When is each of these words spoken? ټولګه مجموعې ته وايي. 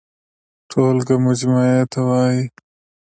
ټولګه 0.69 1.15
مجموعې 1.25 1.79
ته 1.91 1.99
وايي. 2.07 2.41